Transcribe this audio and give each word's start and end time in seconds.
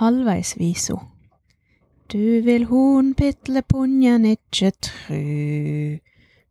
halvveis 0.00 0.54
viso. 0.58 0.98
Du 2.08 2.40
vil 2.40 2.64
hon 2.70 3.12
pitle 3.18 3.60
punjen 3.68 4.24
ikkje 4.24 4.70
tru, 4.80 5.98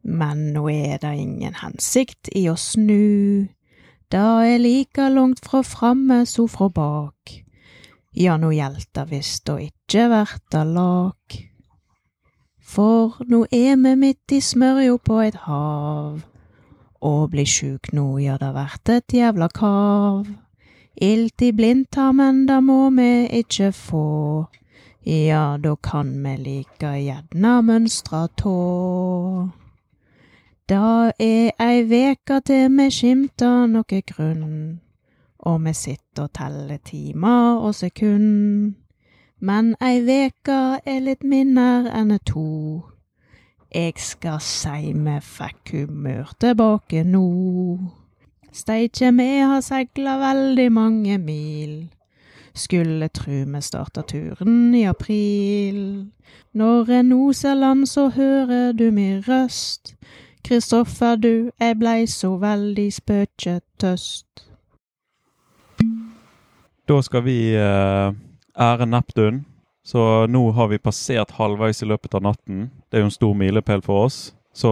men 0.06 0.44
nå 0.54 0.68
er 0.70 1.00
det 1.02 1.16
ingen 1.18 1.58
hensikt 1.64 2.30
i 2.38 2.46
å 2.52 2.54
snu. 2.60 3.48
Da 4.14 4.44
er 4.46 4.62
like 4.62 5.10
langt 5.12 5.42
fra 5.44 5.64
framme 5.66 6.22
so 6.30 6.46
fra 6.48 6.70
bak. 6.70 7.34
Ja, 8.14 8.38
nå 8.38 8.54
gjelder 8.54 9.10
visst 9.10 9.50
å 9.50 9.58
ikkje 9.62 10.08
verta 10.14 10.64
lak. 10.66 11.42
For 12.62 13.18
nå 13.26 13.46
er 13.54 13.76
me 13.80 13.96
midt 14.00 14.34
i 14.36 14.42
smørja 14.44 14.98
på 15.02 15.22
et 15.26 15.38
hav. 15.48 16.22
Å 17.02 17.14
bli 17.32 17.46
sjuk 17.46 17.92
nå, 17.94 18.18
ja, 18.22 18.38
det 18.42 18.54
vert 18.56 18.90
et 18.94 19.14
jævla 19.14 19.50
kav. 19.54 20.28
Ilt 21.02 21.42
i 21.42 21.52
blindtarmen, 21.52 22.48
det 22.48 22.64
må 22.64 22.90
me 22.90 23.28
ikkje 23.30 23.72
få. 23.72 24.46
Ja, 25.06 25.58
da 25.64 25.76
kan 25.76 26.10
me 26.24 26.34
like 26.38 26.90
gjerne 26.90 27.52
mønstra 27.62 28.26
tå. 28.36 28.54
Da 30.68 31.12
er 31.20 31.54
ei 31.64 31.84
veke 31.88 32.40
til 32.44 32.72
me 32.74 32.90
skimtar 32.92 33.70
noe 33.70 34.02
grunn, 34.10 34.82
og 35.40 35.62
me 35.62 35.76
sitter 35.78 36.26
og 36.26 36.34
teller 36.34 36.82
timer 36.84 37.62
og 37.62 37.76
sekund. 37.78 38.74
Men 39.40 39.76
ei 39.80 40.02
veke 40.02 40.82
er 40.82 41.06
litt 41.06 41.24
mindre 41.24 41.94
enn 41.94 42.18
to. 42.26 42.82
Eg 43.70 44.02
skal 44.02 44.42
sei 44.42 44.92
me 44.98 45.20
fikk 45.22 45.76
humør 45.76 46.34
tilbake 46.42 47.06
nå. 47.06 47.24
Steikje 48.58 49.12
me 49.14 49.28
har 49.46 49.62
segla 49.62 50.16
veldig 50.18 50.72
mange 50.74 51.18
mil. 51.22 51.74
Skulle 52.58 53.10
tru 53.14 53.44
me 53.46 53.60
starta 53.62 54.02
turen 54.02 54.74
i 54.74 54.82
april. 54.90 56.08
Når 56.58 56.90
en 57.00 57.12
noser 57.12 57.54
land, 57.54 57.86
så 57.86 58.08
hører 58.10 58.72
du 58.74 58.90
mi 58.92 59.20
røst. 59.28 59.94
Kristoffer, 60.48 61.20
du, 61.22 61.52
eg 61.62 61.78
blei 61.78 62.08
så 62.10 62.32
veldig 62.42 62.88
spøkjetøst. 62.96 64.48
Da 66.88 66.98
skal 67.04 67.26
vi 67.28 67.38
eh, 67.54 68.16
ære 68.58 68.88
Neptun. 68.90 69.44
Så 69.86 70.26
nå 70.28 70.42
har 70.58 70.72
vi 70.72 70.82
passert 70.82 71.36
halvveis 71.38 71.84
i 71.84 71.90
løpet 71.92 72.18
av 72.18 72.26
natten. 72.26 72.72
Det 72.90 72.98
er 72.98 73.06
jo 73.06 73.12
en 73.12 73.20
stor 73.20 73.38
milepæl 73.38 73.86
for 73.86 74.08
oss. 74.08 74.18
Så 74.50 74.72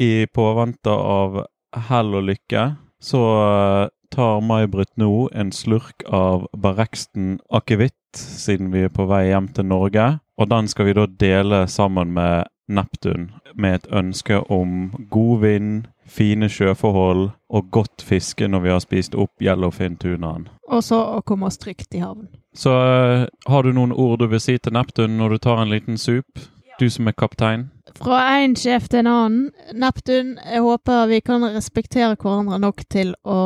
i 0.00 0.24
påvente 0.32 0.90
av 0.90 1.42
hell 1.90 2.16
og 2.16 2.24
lykke, 2.30 2.64
så 3.02 3.22
eh, 3.42 3.88
tar 4.14 4.40
May-Britt 4.40 4.96
nå 5.00 5.28
en 5.34 5.52
slurk 5.52 6.04
av 6.06 6.46
Barreksten 6.52 7.40
akevitt, 7.50 7.94
siden 8.16 8.70
vi 8.72 8.84
er 8.86 8.92
på 8.92 9.08
vei 9.10 9.24
hjem 9.30 9.48
til 9.56 9.66
Norge. 9.66 10.06
Og 10.38 10.50
den 10.50 10.68
skal 10.70 10.86
vi 10.88 10.94
da 10.96 11.06
dele 11.06 11.64
sammen 11.68 12.12
med 12.14 12.46
Neptun, 12.68 13.32
med 13.54 13.74
et 13.74 13.88
ønske 13.90 14.38
om 14.52 14.92
god 15.10 15.40
vind, 15.42 15.72
fine 16.06 16.48
sjøforhold 16.48 17.30
og 17.50 17.70
godt 17.70 18.04
fiske 18.06 18.48
når 18.48 18.64
vi 18.64 18.72
har 18.72 18.80
spist 18.84 19.18
opp 19.18 19.42
yellowfin-tunaen. 19.42 20.46
Og 20.70 20.84
så 20.84 21.00
å 21.18 21.20
komme 21.26 21.50
oss 21.50 21.58
trygt 21.60 21.94
i 21.96 22.04
havn. 22.04 22.28
Så 22.54 22.70
eh, 22.70 23.26
har 23.48 23.62
du 23.62 23.72
noen 23.72 23.92
ord 23.92 24.20
du 24.20 24.28
vil 24.30 24.42
si 24.42 24.58
til 24.58 24.76
Neptun 24.76 25.18
når 25.18 25.36
du 25.36 25.44
tar 25.48 25.62
en 25.62 25.72
liten 25.72 25.98
sup? 25.98 26.46
Du 26.78 26.88
som 26.90 27.08
er 27.08 27.18
kaptein. 27.18 27.70
Fra 28.00 28.20
én 28.40 28.54
sjef 28.58 28.88
til 28.88 29.02
en 29.02 29.10
annen. 29.10 29.42
Neptun, 29.76 30.36
jeg 30.40 30.62
håper 30.64 31.10
vi 31.10 31.20
kan 31.24 31.44
respektere 31.54 32.16
hverandre 32.16 32.58
nok 32.62 32.84
til 32.92 33.12
å 33.24 33.38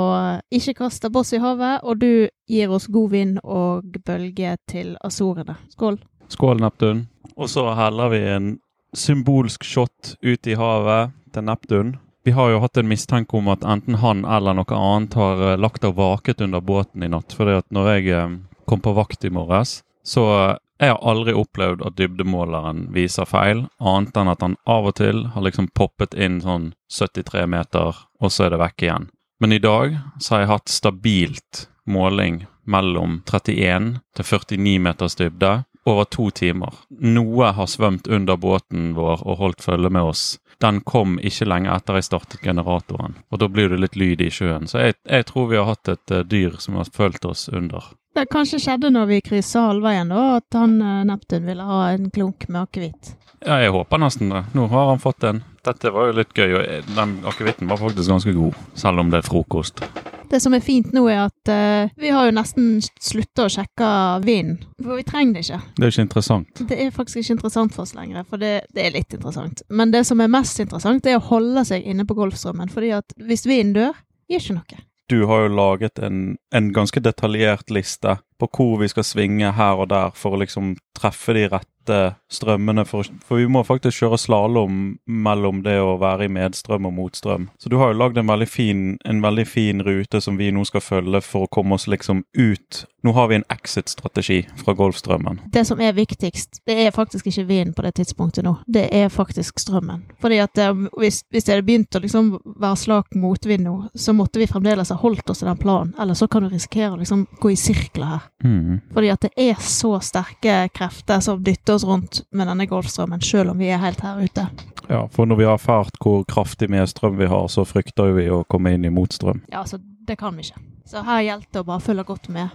ikke 0.54 0.76
kaste 0.84 1.10
boss 1.12 1.34
i 1.36 1.42
havet, 1.42 1.82
og 1.82 2.00
du 2.02 2.28
gir 2.46 2.72
oss 2.72 2.86
god 2.92 3.10
vind 3.10 3.40
og 3.42 3.98
bølge 4.06 4.56
til 4.70 4.94
Azorene. 5.04 5.58
Skål. 5.74 5.98
Skål, 6.32 6.62
Neptun. 6.62 7.06
Og 7.36 7.50
så 7.52 7.68
heller 7.76 8.10
vi 8.14 8.22
en 8.30 8.50
symbolsk 8.96 9.64
shot 9.66 10.16
ut 10.22 10.46
i 10.46 10.56
havet 10.56 11.14
til 11.34 11.46
Neptun. 11.46 11.96
Vi 12.26 12.32
har 12.34 12.50
jo 12.50 12.58
hatt 12.58 12.78
en 12.80 12.88
mistanke 12.90 13.36
om 13.38 13.46
at 13.52 13.62
enten 13.62 14.00
han 14.02 14.24
eller 14.24 14.56
noe 14.58 14.78
annet 14.78 15.14
har 15.14 15.42
eh, 15.46 15.58
lagt 15.60 15.84
og 15.86 15.94
vaket 16.00 16.40
under 16.42 16.64
båten 16.64 17.04
i 17.06 17.10
natt. 17.12 17.30
fordi 17.36 17.60
at 17.60 17.66
når 17.70 17.90
jeg 17.92 18.08
eh, 18.10 18.32
kom 18.66 18.82
på 18.82 18.94
vakt 18.96 19.24
i 19.24 19.30
morges, 19.30 19.82
så 20.02 20.24
eh, 20.34 20.56
jeg 20.78 20.92
har 20.92 21.02
aldri 21.08 21.32
opplevd 21.36 21.84
at 21.86 21.96
dybdemåleren 21.96 22.86
viser 22.92 23.28
feil, 23.28 23.64
annet 23.80 24.16
enn 24.16 24.32
at 24.32 24.42
han 24.44 24.56
av 24.68 24.90
og 24.90 24.98
til 25.00 25.24
har 25.32 25.46
liksom 25.46 25.70
poppet 25.74 26.14
inn 26.14 26.40
sånn 26.44 26.72
73 26.92 27.46
meter, 27.48 28.02
og 28.20 28.32
så 28.32 28.46
er 28.46 28.54
det 28.54 28.60
vekk 28.64 28.84
igjen. 28.84 29.08
Men 29.40 29.52
i 29.52 29.62
dag 29.62 29.96
så 30.20 30.34
har 30.34 30.44
jeg 30.44 30.52
hatt 30.52 30.72
stabilt 30.72 31.66
måling 31.86 32.44
mellom 32.66 33.22
31 33.30 33.98
til 34.16 34.28
49 34.28 34.78
meters 34.82 35.16
dybde 35.16 35.52
over 35.86 36.04
to 36.10 36.30
timer. 36.30 36.74
Noe 36.90 37.52
har 37.54 37.68
svømt 37.70 38.08
under 38.10 38.36
båten 38.36 38.94
vår 38.96 39.22
og 39.22 39.38
holdt 39.42 39.62
følge 39.64 39.92
med 39.92 40.10
oss. 40.10 40.24
Den 40.58 40.80
kom 40.88 41.18
ikke 41.20 41.46
lenge 41.46 41.70
etter 41.72 41.98
jeg 41.98 42.08
startet 42.08 42.42
generatoren, 42.42 43.18
og 43.30 43.42
da 43.42 43.48
blir 43.52 43.68
det 43.70 43.82
litt 43.82 43.98
lyd 44.00 44.24
i 44.24 44.30
sjøen. 44.32 44.66
Så 44.66 44.80
jeg, 44.82 44.96
jeg 45.04 45.28
tror 45.28 45.50
vi 45.50 45.60
har 45.60 45.68
hatt 45.68 45.92
et 45.92 46.14
uh, 46.16 46.24
dyr 46.24 46.56
som 46.64 46.78
har 46.80 46.88
fulgt 46.92 47.28
oss 47.28 47.46
under. 47.52 47.92
Det 48.16 48.22
kanskje 48.32 48.56
skjedde 48.64 48.88
når 48.94 49.08
vi 49.10 49.16
kryssa 49.20 49.66
halvveien, 49.66 50.08
da, 50.08 50.38
at 50.38 50.56
han 50.56 50.78
uh, 50.80 51.02
Neptun 51.04 51.44
ville 51.44 51.64
ha 51.68 51.80
en 51.92 52.06
klunk 52.08 52.46
med 52.48 52.62
akevitt. 52.62 53.10
Ja, 53.44 53.58
jeg 53.60 53.74
håper 53.74 54.00
nesten 54.00 54.30
det. 54.32 54.40
Nå 54.56 54.64
har 54.72 54.88
han 54.88 55.02
fått 55.02 55.26
en. 55.28 55.42
Dette 55.68 55.92
var 55.92 56.08
jo 56.08 56.14
litt 56.16 56.32
gøy, 56.32 56.54
og 56.56 56.88
den 56.96 57.12
akevitten 57.28 57.68
var 57.68 57.76
faktisk 57.82 58.08
ganske 58.08 58.32
god, 58.32 58.56
selv 58.72 59.04
om 59.04 59.12
det 59.12 59.20
er 59.20 59.28
frokost. 59.28 59.84
Det 60.32 60.40
som 60.40 60.56
er 60.56 60.64
fint 60.64 60.96
nå, 60.96 61.04
er 61.12 61.26
at 61.26 61.52
uh, 61.52 61.92
vi 62.00 62.14
har 62.16 62.30
jo 62.30 62.38
nesten 62.38 62.80
slutta 62.80 63.50
å 63.50 63.52
sjekke 63.52 63.92
vind. 64.24 64.64
For 64.80 64.96
vi 64.96 65.06
trenger 65.12 65.36
det 65.36 65.44
ikke. 65.44 65.60
Det 65.76 65.84
er 65.84 65.94
ikke 65.94 66.08
interessant. 66.08 66.66
Det 66.72 66.82
er 66.86 66.96
faktisk 66.96 67.20
ikke 67.20 67.36
interessant 67.36 67.76
for 67.76 67.84
oss 67.84 67.94
lenger, 68.00 68.24
for 68.24 68.40
det, 68.40 68.54
det, 68.72 68.80
er 68.80 68.96
litt 68.96 69.12
interessant. 69.12 69.60
Men 69.68 69.92
det 69.92 70.06
som 70.08 70.24
er 70.24 70.32
mest 70.32 70.64
interessant, 70.64 71.04
er 71.04 71.20
å 71.20 71.28
holde 71.28 71.68
seg 71.68 71.84
inne 71.84 72.08
på 72.08 72.16
Golfstrømmen. 72.16 72.72
fordi 72.72 72.96
at 72.96 73.18
hvis 73.20 73.44
vinden 73.44 73.76
dør, 73.76 74.04
gir 74.24 74.40
ikke 74.40 74.62
noe. 74.62 74.86
Du 75.08 75.24
har 75.24 75.40
jo 75.40 75.48
laget 75.48 75.98
en, 75.98 76.36
en 76.54 76.72
ganske 76.72 77.00
detaljert 77.00 77.70
liste 77.70 78.18
på 78.38 78.48
hvor 78.52 78.80
vi 78.82 78.90
skal 78.92 79.06
svinge 79.06 79.52
her 79.56 79.82
og 79.82 79.90
der 79.92 80.14
for 80.16 80.36
å 80.36 80.42
liksom 80.42 80.74
treffe 80.96 81.34
de 81.36 81.46
rette 81.52 81.98
strømmene. 82.32 82.84
For, 82.88 83.06
for 83.26 83.40
vi 83.40 83.46
må 83.50 83.62
faktisk 83.66 84.02
kjøre 84.02 84.18
slalåm 84.18 84.96
mellom 85.06 85.62
det 85.62 85.76
å 85.80 85.96
være 86.00 86.26
i 86.26 86.32
medstrøm 86.32 86.88
og 86.88 86.96
motstrøm. 86.96 87.48
Så 87.60 87.70
du 87.70 87.78
har 87.80 87.92
jo 87.92 88.00
lagd 88.00 88.18
en, 88.18 88.98
en 89.04 89.22
veldig 89.22 89.46
fin 89.46 89.82
rute 89.86 90.20
som 90.20 90.38
vi 90.40 90.50
nå 90.54 90.64
skal 90.66 90.84
følge 90.84 91.22
for 91.24 91.46
å 91.46 91.52
komme 91.52 91.76
oss 91.78 91.86
liksom 91.86 92.24
ut. 92.36 92.84
Nå 93.06 93.12
har 93.14 93.28
vi 93.30 93.38
en 93.38 93.46
exit-strategi 93.52 94.40
fra 94.58 94.74
Golfstrømmen. 94.74 95.44
Det 95.54 95.62
som 95.68 95.80
er 95.80 95.94
viktigst, 95.94 96.62
det 96.66 96.78
er 96.86 96.94
faktisk 96.94 97.28
ikke 97.30 97.46
vinden 97.46 97.74
på 97.76 97.84
det 97.86 97.94
tidspunktet 98.00 98.44
nå. 98.44 98.56
Det 98.66 98.88
er 98.90 99.12
faktisk 99.12 99.60
strømmen. 99.62 100.02
Fordi 100.22 100.40
at 100.42 100.56
det, 100.58 100.70
eh, 100.72 100.86
hvis, 100.98 101.22
hvis 101.30 101.46
det 101.46 101.54
hadde 101.54 101.68
begynt 101.68 101.94
å 101.94 102.02
liksom 102.02 102.32
være 102.56 102.80
slak 102.82 103.14
motvind 103.14 103.68
nå, 103.68 103.76
så 103.94 104.16
måtte 104.16 104.42
vi 104.42 104.50
fremdeles 104.50 104.90
ha 104.90 104.98
holdt 104.98 105.30
oss 105.30 105.44
til 105.44 105.52
den 105.52 105.60
planen. 105.60 105.94
Eller 106.00 106.18
så 106.18 106.26
kan 106.26 106.42
du 106.42 106.50
risikere 106.50 106.96
å 106.96 106.98
liksom 106.98 107.28
gå 107.38 107.54
i 107.54 107.60
sirkler 107.60 108.16
her. 108.16 108.25
Mm. 108.44 108.80
Fordi 108.94 109.10
at 109.12 109.26
det 109.26 109.32
er 109.48 109.60
så 109.62 109.96
sterke 110.04 110.58
krefter 110.74 111.22
som 111.24 111.42
dytter 111.44 111.76
oss 111.76 111.86
rundt 111.86 112.22
med 112.36 112.50
denne 112.50 112.68
Golfstrømmen, 112.70 113.22
selv 113.24 113.54
om 113.54 113.62
vi 113.62 113.70
er 113.72 113.82
helt 113.82 114.02
her 114.04 114.22
ute. 114.22 114.46
Ja, 114.88 115.06
for 115.12 115.26
når 115.26 115.40
vi 115.40 115.48
har 115.48 115.58
erfart 115.58 115.98
hvor 116.02 116.22
kraftig 116.28 116.68
medstrøm 116.70 117.18
vi 117.18 117.30
har, 117.30 117.48
så 117.50 117.66
frykter 117.66 118.14
vi 118.16 118.28
å 118.30 118.44
komme 118.48 118.76
inn 118.76 118.86
i 118.86 118.92
motstrøm. 118.92 119.42
Ja, 119.52 119.64
så 119.66 119.80
det 119.80 120.18
kan 120.20 120.36
vi 120.36 120.46
ikke. 120.46 120.62
Så 120.86 121.02
her 121.06 121.24
gjelder 121.26 121.50
det 121.52 121.64
å 121.64 121.68
bare 121.72 121.82
følge 121.82 122.06
godt 122.06 122.30
med. 122.30 122.54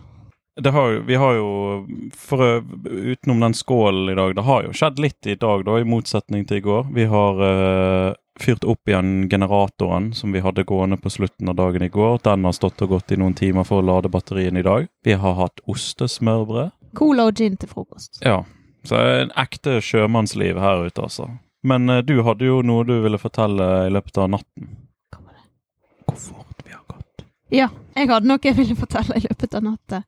Har, 0.61 0.97
vi 1.07 1.15
har 1.15 1.33
jo, 1.33 1.51
for, 2.15 2.61
utenom 2.85 3.39
den 3.39 3.53
skålen 3.55 4.11
i 4.11 4.15
dag, 4.15 4.35
det 4.35 4.43
har 4.45 4.65
jo 4.67 4.73
skjedd 4.75 4.99
litt 4.99 5.27
i 5.27 5.37
dag, 5.39 5.63
da, 5.65 5.77
i 5.79 5.87
motsetning 5.87 6.43
til 6.47 6.59
i 6.59 6.65
går. 6.65 6.89
Vi 6.95 7.05
har 7.11 7.39
uh, 7.39 8.19
fyrt 8.39 8.63
opp 8.63 8.87
igjen 8.87 9.29
generatoren 9.29 10.13
som 10.13 10.31
vi 10.31 10.39
hadde 10.39 10.63
gående 10.63 10.97
på 10.97 11.09
slutten 11.09 11.49
av 11.49 11.55
dagen 11.55 11.83
i 11.83 11.89
går. 11.89 12.19
Den 12.23 12.45
har 12.47 12.55
stått 12.55 12.81
og 12.81 12.95
gått 12.95 13.11
i 13.11 13.19
noen 13.19 13.35
timer 13.37 13.67
for 13.67 13.81
å 13.81 13.85
lade 13.85 14.11
batterien 14.11 14.57
i 14.57 14.65
dag. 14.65 14.87
Vi 15.03 15.13
har 15.13 15.37
hatt 15.37 15.63
ostesmørbrød. 15.69 16.71
Cola 16.97 17.29
og 17.29 17.39
gin 17.39 17.57
til 17.57 17.71
frokost. 17.71 18.19
Ja, 18.25 18.43
så 18.87 18.99
en 18.99 19.33
ekte 19.39 19.79
sjømannsliv 19.83 20.59
her 20.59 20.87
ute, 20.87 21.07
altså. 21.07 21.29
Men 21.63 21.89
uh, 21.89 22.01
du 22.01 22.21
hadde 22.25 22.47
jo 22.47 22.61
noe 22.65 22.87
du 22.87 22.97
ville 23.03 23.19
fortelle 23.21 23.67
i 23.85 23.93
løpet 23.93 24.17
av 24.17 24.31
natten. 24.33 24.71
Hva 25.13 25.21
var 25.21 25.37
det? 25.37 25.45
Hvor 26.07 26.19
fort 26.25 26.65
vi 26.65 26.73
har 26.73 26.83
gått. 26.89 27.25
Ja, 27.53 27.69
jeg 27.95 28.09
hadde 28.09 28.31
noe 28.31 28.43
jeg 28.43 28.57
ville 28.57 28.79
fortelle 28.79 29.19
i 29.19 29.25
løpet 29.27 29.55
av 29.59 29.65
natta. 29.67 30.01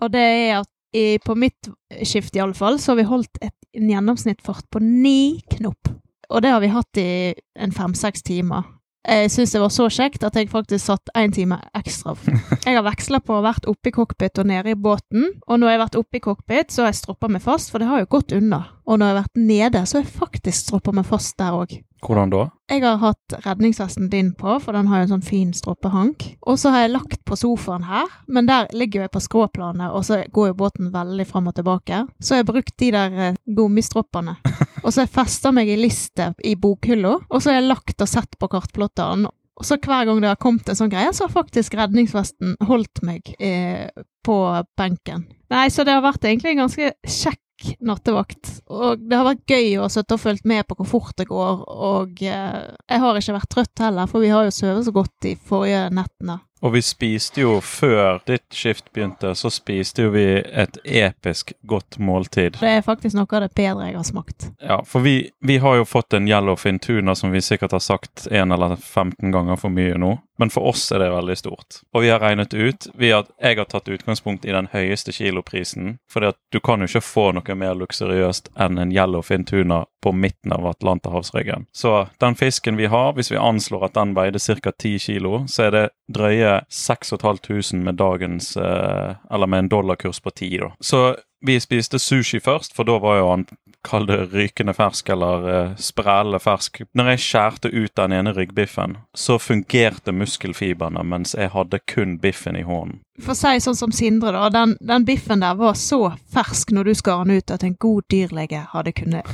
Og 0.00 0.12
det 0.12 0.26
er 0.26 0.52
at 0.62 0.70
i, 0.96 1.20
på 1.22 1.36
mitt 1.38 1.70
skift 2.02 2.34
i 2.34 2.42
alle 2.42 2.56
fall, 2.58 2.80
så 2.82 2.92
har 2.92 3.00
vi 3.00 3.06
holdt 3.06 3.38
et, 3.44 3.54
en 3.78 3.90
gjennomsnittsfart 3.92 4.66
på 4.74 4.82
ni 4.82 5.38
knop. 5.54 5.92
Og 6.30 6.42
det 6.42 6.52
har 6.54 6.60
vi 6.62 6.70
hatt 6.70 7.00
i 7.00 7.34
en 7.58 7.72
fem-seks 7.74 8.22
timer. 8.22 8.62
jeg 9.08 9.30
syns 9.32 9.52
det 9.52 9.60
var 9.62 9.72
så 9.72 9.88
kjekt 9.88 10.24
at 10.24 10.36
jeg 10.36 10.50
faktisk 10.52 10.84
satt 10.86 11.10
én 11.16 11.32
time 11.32 11.56
ekstra. 11.74 12.14
Jeg 12.66 12.76
har 12.76 12.84
veksla 12.84 13.22
på 13.24 13.32
å 13.32 13.38
ha 13.40 13.46
vært 13.48 13.66
oppe 13.66 13.88
i 13.88 13.94
cockpit 13.96 14.38
og 14.38 14.46
nede 14.46 14.74
i 14.74 14.76
båten, 14.78 15.30
og 15.48 15.58
når 15.58 15.70
jeg 15.70 15.78
har 15.78 15.84
vært 15.86 15.96
oppe 15.96 16.18
i 16.18 16.20
cockpit, 16.20 16.70
så 16.70 16.82
har 16.82 16.90
jeg 16.92 16.98
stroppa 17.00 17.30
meg 17.32 17.42
fast, 17.42 17.70
for 17.72 17.80
det 17.80 17.88
har 17.88 18.02
jo 18.02 18.10
gått 18.12 18.34
unna. 18.36 18.60
Og 18.84 18.98
når 19.00 19.06
jeg 19.06 19.14
har 19.14 19.22
vært 19.22 19.40
nede, 19.40 19.82
så 19.86 19.96
har 19.96 20.04
jeg 20.04 20.18
faktisk 20.20 20.66
stroppa 20.66 20.92
meg 20.92 21.08
fast 21.08 21.38
der 21.40 21.56
òg. 21.56 21.72
Hvordan 22.04 22.30
da? 22.32 22.44
Jeg 22.70 22.84
har 22.84 23.00
hatt 23.00 23.34
redningsvesten 23.44 24.08
din 24.12 24.30
på, 24.36 24.54
for 24.60 24.76
den 24.76 24.88
har 24.88 25.00
jo 25.00 25.08
en 25.08 25.12
sånn 25.16 25.26
fin 25.26 25.50
stroppehank. 25.56 26.24
Og 26.48 26.60
så 26.60 26.72
har 26.72 26.84
jeg 26.84 26.94
lagt 26.94 27.24
på 27.28 27.36
sofaen 27.36 27.84
her, 27.88 28.08
men 28.28 28.48
der 28.48 28.70
ligger 28.76 29.04
jeg 29.04 29.12
på 29.16 29.24
skråplanet, 29.24 29.92
og 29.92 30.04
så 30.08 30.22
går 30.32 30.52
jo 30.52 30.58
båten 30.62 30.92
veldig 30.94 31.26
fram 31.28 31.50
og 31.50 31.56
tilbake. 31.58 32.04
Så 32.20 32.36
har 32.36 32.44
jeg 32.44 32.50
brukt 32.52 32.76
de 32.80 32.92
der 32.94 33.20
eh, 33.30 33.40
gummistroppene. 33.56 34.36
Og 34.82 34.90
så 34.90 35.02
har 35.02 35.08
jeg 35.08 35.16
festa 35.16 35.52
meg 35.54 35.70
i 35.70 35.78
liste 35.80 36.30
i 36.46 36.56
bokhylla, 36.60 37.16
og 37.28 37.42
så 37.42 37.52
har 37.52 37.60
jeg 37.60 37.68
lagt 37.68 38.04
og 38.04 38.10
sett 38.10 38.38
på 38.40 38.48
kartplotteren. 38.52 39.26
Og 39.60 39.66
så 39.66 39.76
hver 39.76 40.06
gang 40.08 40.22
det 40.22 40.30
har 40.30 40.40
kommet 40.40 40.68
en 40.72 40.78
sånn 40.78 40.92
greie, 40.92 41.12
så 41.12 41.26
har 41.26 41.34
faktisk 41.34 41.76
redningsvesten 41.76 42.56
holdt 42.64 43.02
meg 43.04 43.34
eh, 43.36 43.90
på 44.24 44.36
benken. 44.78 45.26
Nei, 45.52 45.66
så 45.72 45.84
det 45.84 45.96
har 45.96 46.04
vært 46.04 46.24
egentlig 46.24 46.54
en 46.54 46.62
ganske 46.64 46.92
kjekk 47.04 47.74
nattevakt. 47.84 48.54
Og 48.72 49.02
det 49.04 49.18
har 49.18 49.26
vært 49.26 49.52
gøy 49.52 49.74
å 49.82 49.90
sitte 49.92 50.16
og 50.16 50.22
følge 50.22 50.48
med 50.48 50.64
på 50.64 50.78
hvor 50.78 50.88
fort 50.88 51.16
det 51.20 51.28
går, 51.28 51.64
og 51.90 52.22
eh, 52.24 52.62
jeg 52.72 53.02
har 53.04 53.20
ikke 53.20 53.36
vært 53.36 53.52
trøtt 53.52 53.84
heller, 53.84 54.08
for 54.08 54.24
vi 54.24 54.32
har 54.32 54.48
jo 54.48 54.54
sovet 54.54 54.88
så 54.88 54.96
godt 54.96 55.16
de 55.26 55.34
forrige 55.50 55.88
nettene. 55.92 56.40
Og 56.60 56.74
vi 56.74 56.82
spiste 56.84 57.40
jo 57.40 57.54
før 57.64 58.20
ditt 58.28 58.44
skift 58.52 58.90
begynte, 58.92 59.32
så 59.34 59.48
spiste 59.52 60.04
jo 60.04 60.12
vi 60.12 60.24
et 60.44 60.76
episk 60.84 61.54
godt 61.62 61.96
måltid. 61.98 62.58
Det 62.60 62.72
er 62.76 62.84
faktisk 62.84 63.16
noe 63.16 63.28
av 63.38 63.46
det 63.46 63.54
bedre 63.56 63.88
jeg 63.88 63.96
har 63.96 64.08
smakt. 64.08 64.50
Ja, 64.60 64.80
for 64.84 65.00
vi, 65.06 65.30
vi 65.40 65.56
har 65.64 65.78
jo 65.80 65.88
fått 65.88 66.12
en 66.16 66.28
yellowfin 66.28 66.78
tuna 66.78 67.14
som 67.16 67.32
vi 67.32 67.40
sikkert 67.40 67.72
har 67.72 67.84
sagt 67.84 68.26
en 68.30 68.52
eller 68.52 68.76
15 68.76 69.32
ganger 69.32 69.56
for 69.60 69.72
mye 69.72 69.96
nå. 70.00 70.18
Men 70.40 70.50
for 70.50 70.70
oss 70.70 70.86
er 70.92 71.02
det 71.02 71.10
veldig 71.12 71.36
stort. 71.36 71.82
Og 71.92 72.00
vi 72.02 72.08
har 72.08 72.22
regnet 72.22 72.54
ut 72.54 72.86
vi 72.94 73.10
har, 73.12 73.26
Jeg 73.42 73.58
har 73.58 73.66
tatt 73.68 73.88
utgangspunkt 73.88 74.44
i 74.48 74.54
den 74.54 74.70
høyeste 74.72 75.12
kiloprisen. 75.12 75.98
For 76.08 76.32
du 76.52 76.60
kan 76.64 76.80
jo 76.80 76.88
ikke 76.88 77.04
få 77.04 77.26
noe 77.36 77.56
mer 77.60 77.76
luksuriøst 77.76 78.48
enn 78.56 78.80
en 78.80 78.94
yellowfin 78.94 79.44
tuna 79.44 79.84
på 80.00 80.12
midten 80.16 80.54
av 80.56 80.66
Atlanterhavsryggen. 80.66 81.66
Så 81.72 82.06
den 82.24 82.34
fisken 82.40 82.80
vi 82.80 82.88
har, 82.88 83.12
hvis 83.12 83.28
vi 83.32 83.36
anslår 83.36 83.90
at 83.90 83.98
den 84.00 84.14
veide 84.16 84.40
ca. 84.40 84.72
10 84.72 84.98
kilo, 84.98 85.44
så 85.46 85.68
er 85.68 85.76
det 85.76 85.86
drøye 86.08 86.60
6500 86.72 87.84
med 87.84 88.00
dagens 88.00 88.56
eh, 88.56 89.16
Eller 89.30 89.46
med 89.46 89.58
en 89.58 89.68
dollarkurs 89.68 90.20
på 90.20 90.30
10, 90.30 90.56
da. 90.58 90.70
Så 90.80 91.16
vi 91.46 91.60
spiste 91.60 91.98
sushi 91.98 92.40
først, 92.40 92.72
for 92.76 92.84
da 92.88 92.98
var 92.98 93.18
jo 93.18 93.28
han 93.28 93.46
Kall 93.86 94.04
det 94.06 94.18
rykende 94.34 94.74
fersk 94.76 95.08
eller 95.08 95.46
uh, 95.48 95.76
sprellende 95.80 96.40
fersk. 96.42 96.82
Når 96.92 97.14
jeg 97.14 97.22
skjærte 97.24 97.70
ut 97.72 97.94
den 97.96 98.12
ene 98.12 98.34
ryggbiffen, 98.36 98.98
så 99.16 99.38
fungerte 99.40 100.12
muskelfibrene 100.12 101.04
mens 101.06 101.32
jeg 101.38 101.52
hadde 101.54 101.80
kun 101.88 102.18
biffen 102.20 102.58
i 102.60 102.66
hånden. 102.66 103.00
For 103.20 103.32
å 103.32 103.38
si 103.38 103.64
sånn 103.64 103.78
som 103.78 103.92
Sindre, 103.92 104.32
da. 104.36 104.48
Den, 104.52 104.76
den, 104.80 105.04
biffen 105.08 105.44
der 105.44 105.56
var 105.56 105.76
så 105.80 106.12
fersk 106.32 106.72
når 106.76 106.90
du 106.90 106.94
skar 107.00 107.24
den 107.24 107.40
ut, 107.40 107.50
at 107.52 107.64
en 107.64 107.76
god 107.80 108.08
dyrlege 108.12 108.62
hadde 108.72 108.96
kunnet 108.96 109.28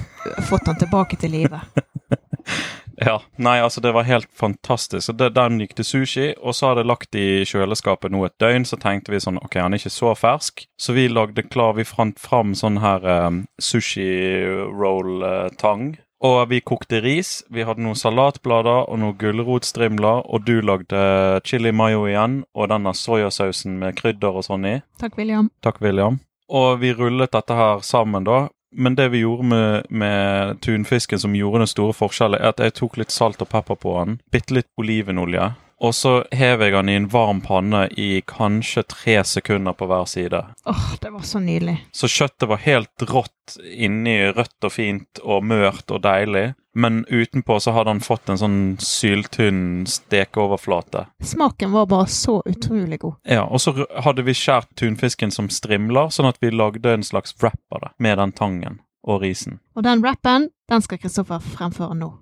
fått 0.49 0.67
den 0.67 0.79
tilbake 0.79 1.19
til 1.23 1.35
livet. 1.35 1.67
Ja. 2.97 3.21
Nei, 3.37 3.61
altså 3.61 3.81
det 3.85 3.93
var 3.93 4.09
helt 4.09 4.29
fantastisk. 4.33 5.05
Så 5.07 5.13
det, 5.13 5.35
Den 5.37 5.61
gikk 5.61 5.75
til 5.77 5.85
sushi, 5.85 6.35
og 6.41 6.55
så 6.57 6.67
har 6.71 6.75
det 6.79 6.87
lagt 6.89 7.15
i 7.19 7.45
kjøleskapet 7.49 8.11
nå 8.13 8.25
et 8.27 8.39
døgn. 8.41 8.65
Så 8.69 8.77
tenkte 8.81 9.13
vi 9.13 9.21
sånn 9.23 9.39
OK, 9.43 9.55
han 9.61 9.73
er 9.75 9.79
ikke 9.83 9.91
så 9.93 10.15
fersk. 10.17 10.55
Så 10.81 10.93
vi 10.97 11.09
lagde 11.13 11.43
klar, 11.49 11.73
vi 11.77 11.85
fant 11.85 12.19
fram 12.21 12.55
sånn 12.57 12.79
her 12.83 13.01
um, 13.29 13.47
sushi-roll-tang. 13.63 15.83
Uh, 15.97 16.01
og 16.27 16.49
vi 16.49 16.61
kokte 16.65 17.01
ris. 17.05 17.45
Vi 17.53 17.63
hadde 17.69 17.83
noen 17.85 17.99
salatblader 17.99 18.89
og 18.89 18.97
noen 19.03 19.19
gulrotstrimler. 19.21 20.19
Og 20.25 20.39
du 20.49 20.57
lagde 20.65 21.01
chili 21.45 21.73
mayo 21.77 22.09
igjen, 22.09 22.49
og 22.57 22.73
denne 22.73 22.93
soyasausen 22.97 23.77
med 23.83 23.97
krydder 24.01 24.33
og 24.41 24.45
sånn 24.49 24.65
i. 24.65 24.81
Takk, 25.03 25.15
William. 25.21 25.47
Takk, 25.65 25.79
William. 25.85 26.17
Og 26.49 26.81
vi 26.81 26.93
rullet 26.95 27.33
dette 27.35 27.55
her 27.59 27.81
sammen, 27.85 28.25
da. 28.25 28.49
Men 28.77 28.97
det 28.99 29.09
vi 29.09 29.23
gjorde 29.25 29.49
med, 29.49 29.87
med, 29.89 30.61
tunfisken 30.61 31.21
som 31.21 31.37
gjorde 31.37 31.65
den 31.65 31.71
store 31.71 31.97
forskjellen, 31.97 32.41
er 32.41 32.53
at 32.53 32.61
jeg 32.61 32.77
tok 32.77 32.99
litt 33.01 33.15
salt 33.15 33.41
og 33.41 33.49
pepper 33.49 33.79
på 33.81 33.95
den. 34.03 34.19
Bitte 34.33 34.59
litt 34.59 34.69
olivenolje. 34.77 35.55
Og 35.81 35.95
så 35.95 36.25
hever 36.33 36.71
jeg 36.71 36.75
den 36.79 36.89
i 36.89 36.97
en 36.97 37.09
varm 37.13 37.43
panne 37.45 37.87
i 38.01 38.23
kanskje 38.27 38.87
tre 38.89 39.19
sekunder 39.29 39.77
på 39.77 39.89
hver 39.91 40.07
side. 40.09 40.41
Åh, 40.65 40.73
oh, 40.73 40.95
Det 41.01 41.11
var 41.13 41.21
så 41.23 41.39
nydelig. 41.39 41.77
Så 41.93 42.09
kjøttet 42.09 42.49
var 42.49 42.63
helt 42.65 43.03
rått 43.11 43.59
inni, 43.73 44.17
rødt 44.33 44.65
og 44.65 44.73
fint 44.73 45.21
og 45.23 45.45
mørt 45.45 45.93
og 45.93 46.01
deilig. 46.07 46.55
Men 46.77 47.05
utenpå 47.09 47.61
så 47.61 47.73
hadde 47.73 47.95
han 47.95 48.03
fått 48.05 48.29
en 48.29 48.41
sånn 48.41 48.59
syltynn 48.85 49.87
stekeoverflate. 49.89 51.07
Smaken 51.25 51.73
var 51.73 51.87
bare 51.89 52.09
så 52.13 52.43
utrolig 52.45 52.99
god. 53.01 53.17
Ja, 53.25 53.47
og 53.47 53.63
så 53.65 53.73
hadde 54.05 54.27
vi 54.27 54.37
skjært 54.37 54.75
tunfisken 54.77 55.33
som 55.33 55.49
strimler, 55.53 56.13
sånn 56.13 56.29
at 56.29 56.41
vi 56.45 56.53
lagde 56.53 56.93
en 56.93 57.07
slags 57.07 57.33
wrap 57.41 57.61
av 57.73 57.87
det 57.87 57.95
med 58.05 58.21
den 58.21 58.37
tangen 58.37 58.81
og 59.07 59.23
risen. 59.25 59.61
Og 59.77 59.87
den 59.87 60.05
wrappen, 60.05 60.51
den 60.69 60.85
skal 60.85 61.01
Kristoffer 61.01 61.41
fremføre 61.41 61.97
nå. 61.97 62.13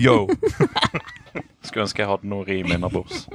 Yo! 0.00 0.28
Skulle 1.62 1.84
ønske 1.84 2.00
jeg 2.00 2.08
hadde 2.08 2.28
noe 2.30 2.46
rim 2.48 2.70
innabords. 2.72 3.26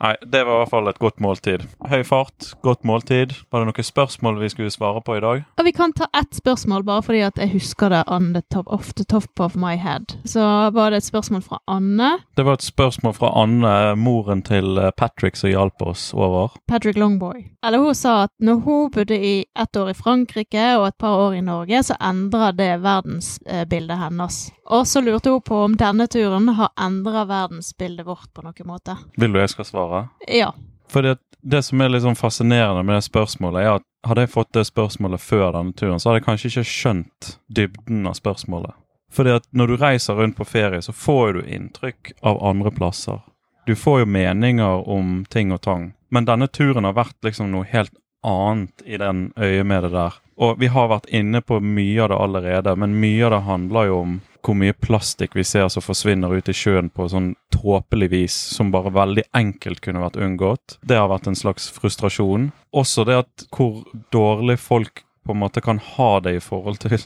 Nei, 0.00 0.14
det 0.24 0.40
var 0.48 0.54
i 0.54 0.60
hvert 0.62 0.70
fall 0.72 0.88
et 0.88 0.98
godt 0.98 1.18
måltid. 1.20 1.66
Høy 1.90 2.00
fart, 2.08 2.54
godt 2.64 2.86
måltid. 2.88 3.34
Var 3.52 3.60
det 3.60 3.68
noen 3.68 3.84
spørsmål 3.84 4.38
vi 4.40 4.48
skulle 4.48 4.72
svare 4.72 5.02
på 5.04 5.18
i 5.18 5.20
dag? 5.20 5.42
Og 5.60 5.66
Vi 5.66 5.74
kan 5.76 5.92
ta 5.92 6.08
ett 6.16 6.32
spørsmål, 6.38 6.86
bare 6.88 7.04
fordi 7.04 7.20
at 7.26 7.36
jeg 7.36 7.52
husker 7.52 7.92
det 7.92 8.00
on 8.08 8.30
the 8.32 8.40
top, 8.48 8.64
off 8.72 8.94
the 8.96 9.04
top 9.04 9.28
of 9.44 9.58
my 9.60 9.74
head. 9.76 10.16
Så 10.24 10.40
var 10.72 10.90
det 10.90 11.02
et 11.02 11.08
spørsmål 11.10 11.42
fra 11.44 11.60
Anne. 11.68 12.08
Det 12.36 12.46
var 12.48 12.56
et 12.56 12.64
spørsmål 12.64 13.14
fra 13.18 13.34
Anne, 13.42 13.74
moren 14.00 14.40
til 14.42 14.80
eh, 14.80 14.88
Patrick, 14.96 15.36
som 15.36 15.52
hjalp 15.52 15.84
oss 15.84 16.14
over. 16.16 16.56
Patrick 16.66 16.96
Longboy. 16.96 17.44
Eller 17.60 17.84
hun 17.84 17.94
sa 17.94 18.22
at 18.24 18.32
når 18.40 18.64
hun 18.64 18.88
bodde 18.94 19.20
i 19.20 19.34
ett 19.52 19.76
år 19.76 19.92
i 19.92 19.98
Frankrike 20.00 20.64
og 20.78 20.86
et 20.88 20.96
par 20.96 21.20
år 21.26 21.36
i 21.36 21.44
Norge, 21.44 21.82
så 21.84 21.98
endra 22.00 22.54
det 22.56 22.72
verdensbildet 22.80 24.00
hennes. 24.00 24.40
Og 24.70 24.86
så 24.86 25.00
lurte 25.02 25.30
hun 25.30 25.42
på 25.42 25.56
om 25.64 25.76
denne 25.76 26.06
turen 26.06 26.48
har 26.54 26.70
endra 26.78 27.24
verdensbildet 27.26 28.06
vårt 28.06 28.30
på 28.34 28.44
noen 28.46 28.68
måte. 28.70 28.94
Vil 29.18 29.32
du 29.34 29.40
jeg 29.40 29.50
skal 29.50 29.66
svare? 29.66 30.02
Ja. 30.30 30.52
For 30.90 31.02
det, 31.02 31.16
det, 31.42 31.64
som 31.66 31.82
er 31.82 31.90
litt 31.90 32.04
sånn 32.04 32.18
fascinerende 32.18 32.84
med 32.86 33.00
det 33.00 33.08
spørsmålet, 33.08 33.64
er 33.64 33.80
at 33.80 33.86
hadde 34.06 34.24
jeg 34.24 34.32
fått 34.32 34.52
det 34.54 34.64
spørsmålet 34.68 35.22
før 35.22 35.50
denne 35.56 35.74
turen, 35.74 35.98
så 35.98 36.10
hadde 36.10 36.20
jeg 36.20 36.28
kanskje 36.28 36.52
ikke 36.52 36.70
skjønt 36.70 37.32
dybden 37.50 38.06
av 38.06 38.14
spørsmålet. 38.18 38.78
Fordi 39.10 39.34
at 39.40 39.48
når 39.50 39.72
du 39.72 39.76
reiser 39.80 40.18
rundt 40.22 40.38
på 40.38 40.46
ferie, 40.46 40.82
så 40.82 40.94
får 40.94 41.32
du 41.34 41.40
inntrykk 41.50 42.12
av 42.22 42.38
andre 42.46 42.70
plasser. 42.70 43.18
Du 43.66 43.74
får 43.76 44.04
jo 44.04 44.12
meninger 44.14 44.86
om 44.88 45.24
ting 45.30 45.50
og 45.52 45.64
tang. 45.66 45.90
Men 46.14 46.26
denne 46.30 46.46
turen 46.46 46.86
har 46.86 46.94
vært 46.94 47.18
liksom 47.26 47.50
noe 47.50 47.66
helt 47.70 47.92
annet 48.26 48.82
i 48.86 48.98
den 49.00 49.30
øyet 49.38 49.66
med 49.66 49.86
det 49.86 49.92
der. 49.94 50.18
Og 50.40 50.60
vi 50.60 50.70
har 50.72 50.88
vært 50.88 51.10
inne 51.12 51.42
på 51.44 51.60
mye 51.60 52.02
av 52.04 52.10
det 52.12 52.18
allerede, 52.24 52.76
men 52.76 52.98
mye 53.00 53.26
av 53.26 53.34
det 53.34 53.40
handler 53.48 53.88
jo 53.90 53.96
om 54.04 54.18
hvor 54.40 54.56
mye 54.56 54.72
plastikk 54.72 55.34
vi 55.36 55.44
ser 55.44 55.68
som 55.68 55.84
forsvinner 55.84 56.32
ut 56.32 56.48
i 56.48 56.54
sjøen 56.56 56.88
på 56.88 57.08
sånn 57.12 57.34
tåpelig 57.52 58.08
vis, 58.12 58.36
som 58.56 58.70
bare 58.72 58.92
veldig 58.94 59.26
enkelt 59.36 59.82
kunne 59.84 60.00
vært 60.00 60.16
unngått. 60.16 60.78
Det 60.80 60.96
har 60.96 61.10
vært 61.12 61.28
en 61.28 61.36
slags 61.36 61.68
frustrasjon. 61.74 62.48
Også 62.72 63.04
det 63.04 63.18
at 63.26 63.46
hvor 63.52 63.82
dårlig 64.14 64.56
folk 64.62 65.04
på 65.26 65.36
en 65.36 65.42
måte 65.42 65.60
kan 65.60 65.80
ha 65.96 66.10
det 66.24 66.38
i 66.38 66.42
forhold 66.42 66.80
til 66.82 66.96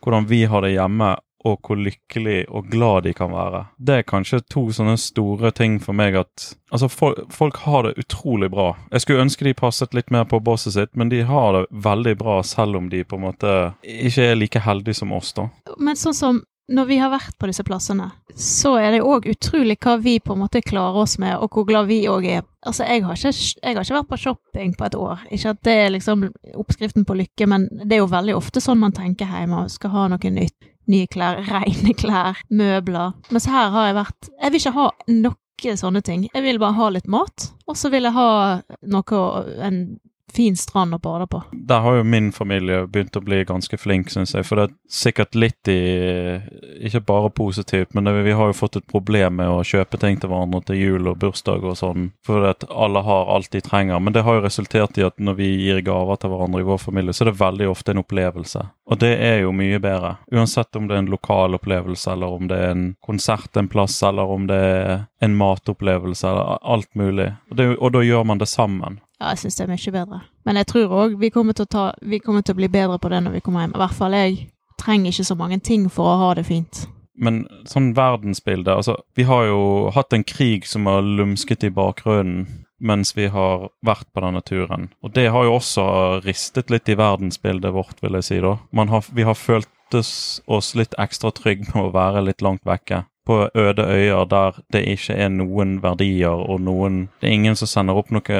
hvordan 0.00 0.28
vi 0.30 0.44
har 0.48 0.64
det 0.64 0.72
hjemme, 0.72 1.16
og 1.46 1.60
hvor 1.62 1.78
lykkelig 1.78 2.48
og 2.48 2.66
glad 2.72 3.06
de 3.06 3.12
kan 3.14 3.30
være. 3.30 3.64
Det 3.78 4.00
er 4.00 4.08
kanskje 4.08 4.40
to 4.50 4.64
sånne 4.74 4.96
store 4.98 5.52
ting 5.54 5.78
for 5.82 5.96
meg 5.96 6.18
at 6.18 6.54
Altså, 6.68 6.84
folk, 6.92 7.32
folk 7.32 7.56
har 7.64 7.86
det 7.86 8.02
utrolig 8.02 8.50
bra. 8.52 8.74
Jeg 8.92 9.00
skulle 9.00 9.22
ønske 9.24 9.46
de 9.46 9.54
passet 9.56 9.94
litt 9.96 10.10
mer 10.12 10.26
på 10.28 10.36
bosset 10.44 10.74
sitt, 10.74 10.90
men 10.92 11.08
de 11.08 11.22
har 11.24 11.54
det 11.56 11.62
veldig 11.72 12.12
bra 12.20 12.42
selv 12.44 12.76
om 12.76 12.90
de 12.92 13.00
på 13.08 13.16
en 13.16 13.24
måte 13.24 13.54
ikke 13.80 14.26
er 14.34 14.36
like 14.36 14.60
heldige 14.60 14.98
som 15.00 15.14
oss, 15.16 15.32
da. 15.32 15.46
Men 15.80 15.96
sånn 15.96 16.18
som 16.18 16.42
når 16.68 16.84
vi 16.84 16.98
har 17.00 17.08
vært 17.08 17.36
på 17.40 17.48
disse 17.48 17.64
plassene, 17.64 18.10
så 18.36 18.74
er 18.76 18.92
det 18.92 19.00
òg 19.00 19.30
utrolig 19.30 19.78
hva 19.80 19.96
vi 20.02 20.18
på 20.20 20.34
en 20.34 20.42
måte 20.42 20.60
klarer 20.60 21.00
oss 21.00 21.16
med, 21.20 21.38
og 21.40 21.54
hvor 21.54 21.64
glad 21.68 21.88
vi 21.88 22.02
òg 22.10 22.26
er. 22.28 22.42
Altså, 22.60 22.84
jeg 22.84 23.06
har, 23.06 23.16
ikke, 23.16 23.32
jeg 23.32 23.76
har, 23.76 23.84
ikke, 23.86 23.96
vært 23.96 24.10
på 24.10 24.20
shopping 24.26 24.74
på 24.76 24.84
et 24.84 24.98
år. 24.98 25.22
Ikke 25.32 25.54
at 25.54 25.62
det 25.64 25.76
er 25.86 25.94
liksom 25.94 26.26
oppskriften 26.60 27.08
på 27.08 27.16
lykke, 27.22 27.48
men 27.48 27.68
det 27.80 27.96
er 27.96 28.02
jo 28.02 28.10
veldig 28.12 28.36
ofte 28.36 28.60
sånn 28.60 28.82
man 28.82 28.92
tenker 28.92 29.30
hjemme 29.32 29.64
skal 29.72 29.94
ha 29.94 30.08
noe 30.12 30.34
nytt. 30.34 30.58
Nye 30.88 31.08
klær, 31.10 31.42
rene 31.50 31.94
klær, 31.98 32.40
møbler. 32.50 33.14
Mens 33.34 33.48
her 33.50 33.70
har 33.74 33.90
jeg 33.90 33.98
vært 34.00 34.30
Jeg 34.32 34.54
vil 34.54 34.62
ikke 34.62 34.76
ha 34.78 34.88
noe 35.18 35.76
sånne 35.78 36.02
ting. 36.06 36.28
Jeg 36.30 36.44
vil 36.44 36.60
bare 36.62 36.78
ha 36.78 36.88
litt 36.94 37.08
mat, 37.10 37.48
og 37.66 37.76
så 37.76 37.90
vil 37.90 38.06
jeg 38.06 38.14
ha 38.14 38.28
noe, 38.86 39.22
en 39.66 39.80
fin 40.34 40.56
strand 40.56 40.94
å 40.94 40.98
bade 41.02 41.26
på. 41.30 41.42
Der 41.52 41.80
har 41.84 41.98
jo 41.98 42.04
min 42.04 42.30
familie 42.32 42.84
begynt 42.86 43.16
å 43.16 43.22
bli 43.24 43.42
ganske 43.48 43.78
flink, 43.80 44.10
syns 44.12 44.34
jeg. 44.36 44.46
For 44.46 44.60
det 44.60 44.68
er 44.68 44.74
sikkert 44.88 45.38
litt 45.38 45.68
i 45.68 45.78
Ikke 46.88 47.00
bare 47.04 47.30
positivt, 47.34 47.94
men 47.94 48.06
det, 48.06 48.12
vi 48.22 48.34
har 48.36 48.50
jo 48.50 48.56
fått 48.56 48.76
et 48.78 48.86
problem 48.90 49.38
med 49.40 49.50
å 49.50 49.64
kjøpe 49.66 49.98
ting 50.00 50.18
til 50.20 50.30
hverandre 50.30 50.60
til 50.68 50.78
jul 50.78 51.10
og 51.10 51.18
bursdag 51.22 51.64
og 51.66 51.76
sånn. 51.80 52.10
For 52.26 52.46
at 52.48 52.66
alle 52.70 53.02
har 53.06 53.32
alt 53.34 53.50
de 53.52 53.62
trenger. 53.64 54.00
Men 54.00 54.14
det 54.14 54.24
har 54.26 54.38
jo 54.38 54.44
resultert 54.46 54.98
i 54.98 55.06
at 55.06 55.18
når 55.18 55.38
vi 55.40 55.48
gir 55.64 55.82
gaver 55.86 56.20
til 56.20 56.32
hverandre 56.32 56.62
i 56.62 56.68
vår 56.68 56.82
familie, 56.82 57.14
så 57.16 57.24
er 57.24 57.32
det 57.32 57.40
veldig 57.42 57.70
ofte 57.72 57.94
en 57.94 58.02
opplevelse. 58.04 58.64
Og 58.88 59.00
det 59.02 59.14
er 59.20 59.42
jo 59.42 59.52
mye 59.52 59.80
bedre. 59.82 60.14
Uansett 60.32 60.76
om 60.78 60.88
det 60.88 60.96
er 60.96 61.04
en 61.04 61.12
lokal 61.12 61.58
opplevelse, 61.58 62.12
eller 62.14 62.38
om 62.38 62.48
det 62.48 62.60
er 62.62 62.72
en 62.72 62.86
konsert 63.04 63.56
en 63.56 63.68
plass, 63.68 63.98
eller 64.02 64.30
om 64.30 64.46
det 64.48 64.56
er 64.56 64.94
en 65.24 65.36
matopplevelse, 65.36 66.24
eller 66.28 66.62
alt 66.62 66.94
mulig. 66.94 67.32
Og, 67.50 67.56
det, 67.58 67.68
og 67.76 67.92
da 67.96 68.04
gjør 68.06 68.24
man 68.30 68.40
det 68.40 68.48
sammen. 68.48 69.00
Ja, 69.18 69.32
jeg 69.32 69.42
syns 69.42 69.58
det 69.58 69.64
er 69.64 69.72
mye 69.72 69.94
bedre. 69.94 70.20
Men 70.46 70.60
jeg 70.60 70.68
tror 70.70 70.94
òg 70.94 71.16
vi, 71.18 71.32
kommer 71.34 71.56
til 71.56 71.66
å 71.66 71.88
vi 72.00 72.20
kommer 72.22 72.44
til 72.46 72.54
å 72.54 72.60
bli 72.60 72.68
bedre 72.70 73.00
på 73.02 73.10
det 73.10 73.22
når 73.24 73.38
vi 73.38 73.42
kommer 73.42 73.64
hjem. 73.64 73.74
I 73.74 73.82
hvert 73.82 73.98
fall 73.98 74.14
jeg 74.14 74.38
trenger 74.78 75.10
ikke 75.10 75.26
så 75.26 75.36
mange 75.38 75.58
ting 75.58 75.88
for 75.90 76.06
å 76.06 76.20
ha 76.22 76.30
det 76.38 76.46
fint. 76.46 76.86
Men 77.18 77.42
sånn 77.66 77.96
verdensbilde 77.98 78.76
altså, 78.78 78.94
Vi 79.18 79.24
har 79.26 79.48
jo 79.48 79.90
hatt 79.90 80.14
en 80.14 80.22
krig 80.22 80.68
som 80.70 80.86
har 80.86 81.02
lumsket 81.02 81.66
i 81.66 81.74
bakgrunnen 81.74 82.46
mens 82.78 83.10
vi 83.16 83.26
har 83.26 83.72
vært 83.82 84.06
på 84.14 84.22
denne 84.22 84.38
turen. 84.46 84.84
Og 85.02 85.10
det 85.16 85.24
har 85.34 85.48
jo 85.48 85.56
også 85.56 85.84
ristet 86.22 86.70
litt 86.70 86.86
i 86.86 86.94
verdensbildet 86.94 87.74
vårt, 87.74 87.98
vil 88.04 88.14
jeg 88.20 88.26
si. 88.28 88.38
da. 88.38 88.54
Har, 88.92 89.08
vi 89.10 89.26
har 89.26 89.34
følt 89.34 89.96
oss 89.98 90.68
litt 90.78 90.94
ekstra 90.94 91.32
trygge 91.34 91.72
med 91.72 91.88
å 91.88 91.94
være 91.96 92.22
litt 92.28 92.44
langt 92.44 92.62
vekke. 92.62 93.02
På 93.28 93.42
øde 93.54 93.84
øyer 93.84 94.24
der 94.24 94.56
det 94.72 94.86
ikke 94.88 95.12
er 95.20 95.28
noen 95.28 95.82
verdier 95.82 96.40
og 96.48 96.62
noen 96.64 97.10
Det 97.20 97.28
er 97.28 97.34
ingen 97.36 97.58
som 97.60 97.68
sender 97.68 97.98
opp 98.00 98.08
noe 98.14 98.38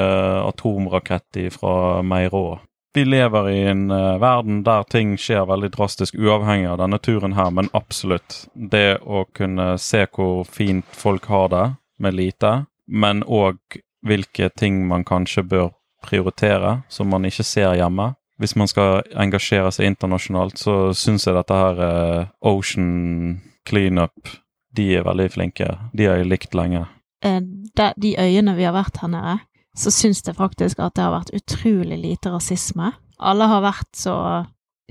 atomrakett 0.49 1.37
fra 1.53 2.01
Meirå. 2.01 2.61
Vi 2.97 3.05
lever 3.05 3.49
i 3.49 3.59
en 3.69 3.91
uh, 3.91 4.17
verden 4.21 4.63
der 4.65 4.87
ting 4.89 5.13
skjer 5.21 5.45
veldig 5.47 5.71
drastisk, 5.77 6.17
uavhengig 6.17 6.71
av 6.71 6.79
denne 6.81 6.99
turen 6.99 7.37
her, 7.37 7.51
men 7.53 7.69
absolutt. 7.77 8.47
Det 8.55 9.03
å 9.05 9.27
kunne 9.37 9.75
se 9.79 10.07
hvor 10.09 10.49
fint 10.49 10.89
folk 10.97 11.29
har 11.29 11.53
det 11.53 11.67
med 12.01 12.17
lite, 12.17 12.55
men 12.89 13.21
òg 13.23 13.61
hvilke 14.09 14.49
ting 14.57 14.87
man 14.89 15.05
kanskje 15.05 15.45
bør 15.45 15.71
prioritere, 16.03 16.79
som 16.89 17.13
man 17.13 17.29
ikke 17.29 17.45
ser 17.45 17.77
hjemme. 17.77 18.15
Hvis 18.41 18.57
man 18.57 18.73
skal 18.73 19.03
engasjere 19.13 19.71
seg 19.75 19.93
internasjonalt, 19.93 20.57
så 20.57 20.95
syns 20.97 21.29
jeg 21.29 21.37
dette 21.37 21.63
her 21.63 21.85
uh, 21.85 22.27
Ocean 22.41 23.43
Cleanup 23.69 24.39
De 24.79 24.87
er 24.95 25.07
veldig 25.07 25.29
flinke. 25.35 25.73
De 25.93 26.07
har 26.07 26.21
jeg 26.21 26.31
likt 26.31 26.55
lenge. 26.55 26.85
Eh, 27.25 27.41
de, 27.43 28.15
øyene 28.15 28.55
vi 28.55 28.67
har 28.67 28.77
vært 28.77 29.01
her 29.03 29.11
nede, 29.11 29.39
så 29.79 29.91
syns 29.95 30.23
jeg 30.27 30.39
faktisk 30.39 30.79
at 30.83 30.95
det 30.95 31.05
har 31.05 31.17
vært 31.17 31.35
utrolig 31.35 31.99
lite 31.99 32.31
rasisme. 32.35 32.93
Alle 33.19 33.49
har 33.51 33.65
vært 33.65 33.91
så 33.99 34.15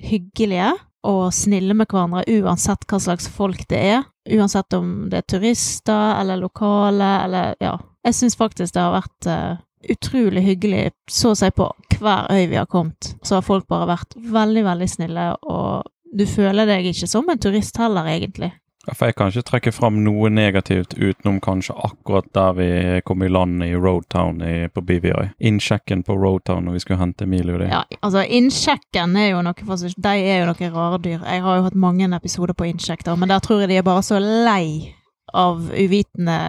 hyggelige 0.04 0.74
og 1.08 1.32
snille 1.34 1.76
med 1.78 1.88
hverandre 1.88 2.26
uansett 2.28 2.84
hva 2.90 3.00
slags 3.00 3.30
folk 3.32 3.64
det 3.72 3.80
er. 3.94 4.04
Uansett 4.28 4.76
om 4.76 5.08
det 5.12 5.22
er 5.22 5.30
turister 5.32 6.18
eller 6.20 6.42
lokale 6.42 7.12
eller 7.24 7.56
ja. 7.64 7.78
Jeg 8.04 8.16
syns 8.16 8.38
faktisk 8.40 8.76
det 8.76 8.84
har 8.84 8.96
vært 8.96 9.28
uh, 9.32 9.60
utrolig 9.92 10.44
hyggelig 10.44 10.84
så 11.12 11.32
å 11.32 11.40
si 11.40 11.50
på 11.56 11.68
hver 11.98 12.28
øy 12.32 12.48
vi 12.52 12.60
har 12.60 12.68
kommet. 12.72 13.14
Så 13.24 13.38
har 13.38 13.46
folk 13.48 13.68
bare 13.72 13.90
vært 13.90 14.16
veldig, 14.20 14.64
veldig 14.68 14.90
snille, 14.92 15.28
og 15.48 15.88
du 16.18 16.24
føler 16.30 16.68
deg 16.70 16.92
ikke 16.92 17.10
som 17.10 17.28
en 17.30 17.40
turist 17.42 17.80
heller, 17.80 18.08
egentlig. 18.12 18.52
For 18.94 19.10
jeg 19.10 19.18
kan 19.20 19.32
ikke 19.32 19.46
trekke 19.50 19.72
fram 19.76 19.98
noe 20.06 20.30
negativt 20.32 20.94
utenom 20.96 21.42
kanskje 21.44 21.76
akkurat 21.88 22.28
der 22.36 22.54
vi 22.56 22.68
kom 23.08 23.24
i 23.26 23.30
land 23.32 23.64
i 23.66 23.74
Roadtown 23.76 24.40
i, 24.42 24.54
på 24.72 24.82
BVI. 24.82 25.32
Innsjekken 25.50 26.06
på 26.08 26.16
Roadtown 26.16 26.68
når 26.68 26.78
vi 26.78 26.84
skulle 26.86 27.02
hente 27.02 27.28
Emilio. 27.28 27.58
Det. 27.60 27.68
Ja, 27.74 27.84
altså 28.00 28.24
innsjekken 28.24 29.18
er 29.20 29.32
jo 29.34 29.42
noe 29.44 29.68
for 29.68 29.82
seg 29.82 29.98
De 29.98 30.14
er 30.16 30.44
jo 30.44 30.52
noen 30.52 30.76
rare 30.76 31.02
dyr. 31.04 31.20
Jeg 31.20 31.44
har 31.44 31.60
jo 31.60 31.68
hatt 31.68 31.76
mange 31.80 32.08
episoder 32.16 32.56
på 32.56 32.70
innsjekk, 32.70 33.04
da, 33.04 33.18
men 33.20 33.32
der 33.32 33.44
tror 33.44 33.64
jeg 33.64 33.74
de 33.74 33.82
er 33.82 33.88
bare 33.88 34.06
så 34.06 34.22
lei 34.24 34.94
av 35.36 35.68
uvitende 35.68 36.40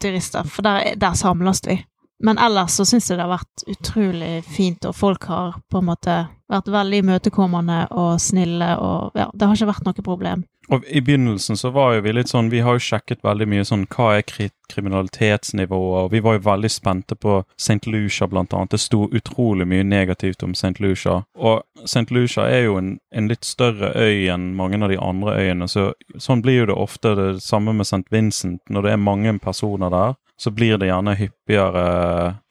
turister, 0.00 0.46
for 0.48 0.64
der, 0.64 0.94
der 0.96 1.16
samles 1.18 1.60
vi. 1.66 1.76
Men 2.20 2.38
ellers 2.38 2.76
så 2.76 2.84
syns 2.84 3.08
jeg 3.08 3.16
det 3.16 3.24
har 3.24 3.32
vært 3.32 3.64
utrolig 3.70 4.32
fint, 4.44 4.84
og 4.84 4.96
folk 4.96 5.24
har 5.30 5.56
på 5.72 5.80
en 5.80 5.88
måte 5.88 6.16
vært 6.50 6.68
veldig 6.68 7.02
imøtekommende 7.04 7.82
og 7.96 8.16
snille, 8.20 8.74
og 8.76 9.16
ja, 9.16 9.30
det 9.32 9.46
har 9.46 9.56
ikke 9.56 9.70
vært 9.70 9.86
noe 9.88 10.04
problem. 10.04 10.44
Og 10.70 10.84
I 10.86 11.00
begynnelsen 11.02 11.56
så 11.56 11.70
var 11.74 11.96
jo 11.96 12.02
vi 12.04 12.12
litt 12.14 12.30
sånn 12.30 12.50
Vi 12.52 12.60
har 12.62 12.76
jo 12.76 12.82
sjekket 12.84 13.24
veldig 13.26 13.46
mye 13.50 13.64
sånn 13.66 13.88
hva 13.90 14.12
er 14.18 14.26
kri 14.26 14.50
kriminalitetsnivået, 14.70 16.04
og 16.04 16.12
vi 16.12 16.20
var 16.22 16.36
jo 16.36 16.44
veldig 16.46 16.68
spente 16.70 17.16
på 17.18 17.40
St. 17.58 17.80
Lucia 17.90 18.28
blant 18.30 18.52
annet. 18.54 18.70
Det 18.70 18.78
sto 18.78 19.08
utrolig 19.10 19.66
mye 19.66 19.82
negativt 19.82 20.44
om 20.46 20.52
St. 20.54 20.76
Lucia. 20.78 21.24
Og 21.34 21.64
St. 21.82 22.06
Lucia 22.14 22.44
er 22.46 22.68
jo 22.68 22.76
en, 22.78 22.92
en 23.10 23.26
litt 23.26 23.48
større 23.48 23.90
øy 23.98 24.28
enn 24.30 24.52
mange 24.54 24.78
av 24.78 24.92
de 24.92 25.00
andre 25.02 25.34
øyene, 25.40 25.66
så 25.66 25.88
sånn 26.22 26.44
blir 26.44 26.60
jo 26.60 26.68
det 26.70 26.78
ofte 26.78 27.16
det 27.18 27.28
samme 27.42 27.74
med 27.74 27.88
St. 27.88 28.04
Vincent. 28.14 28.62
Når 28.70 28.86
det 28.86 28.94
er 28.94 29.02
mange 29.10 29.34
personer 29.42 29.90
der, 29.90 30.14
så 30.40 30.50
blir 30.50 30.78
det 30.80 30.88
gjerne 30.88 31.12
hyppigere 31.18 31.84